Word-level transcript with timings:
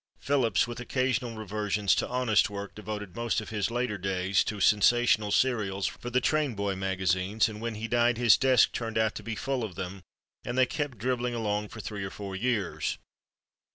Phillips, 0.17 0.65
with 0.65 0.79
occasional 0.79 1.35
reversions 1.37 1.93
to 1.93 2.07
honest 2.07 2.49
work, 2.49 2.73
devoted 2.73 3.15
most 3.15 3.39
of 3.39 3.51
his 3.51 3.69
later 3.69 3.99
days 3.99 4.43
to 4.43 4.59
sensational 4.59 5.31
serials 5.31 5.85
for 5.85 6.09
the 6.09 6.19
train 6.19 6.55
boy 6.55 6.75
magazines, 6.75 7.47
and 7.47 7.61
when 7.61 7.75
he 7.75 7.87
died 7.87 8.17
his 8.17 8.35
desk 8.35 8.71
turned 8.71 8.97
out 8.97 9.13
to 9.13 9.21
be 9.21 9.35
full 9.35 9.63
of 9.63 9.75
them, 9.75 10.01
and 10.43 10.57
they 10.57 10.65
kept 10.65 10.97
dribbling 10.97 11.35
along 11.35 11.67
for 11.69 11.79
three 11.81 12.03
or 12.03 12.09
four 12.09 12.35
years. 12.35 12.97